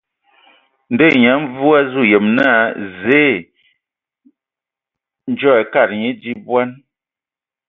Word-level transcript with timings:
Ndɔ 0.91 1.05
Nyia 1.11 1.33
Mvu 1.43 1.67
a 1.77 1.79
azu 1.83 2.01
yem 2.11 2.25
naa 2.37 2.63
Zǝǝ 3.01 3.25
ndzo 5.31 5.49
e 5.59 5.61
akad 5.61 5.89
nye 6.01 6.09
di 6.21 6.31
bɔn. 6.45 6.69